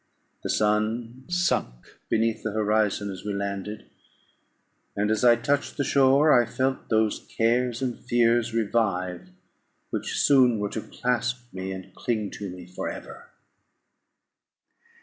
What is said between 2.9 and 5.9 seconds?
as we landed; and as I touched the